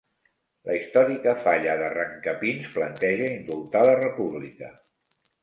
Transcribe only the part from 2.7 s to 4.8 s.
planteja indultar la República